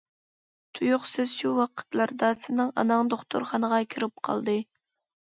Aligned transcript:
تۇيۇقسىز 0.77 1.33
شۇ 1.41 1.51
ۋاقىتلاردا 1.57 2.29
سېنىڭ 2.45 2.71
ئاناڭ 2.85 3.13
دوختۇرخانىغا 3.13 3.81
كىرىپ 3.93 4.25
قالدى. 4.31 4.57